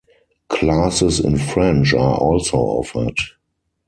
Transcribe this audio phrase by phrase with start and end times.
[0.49, 3.15] Classes in French are also offered.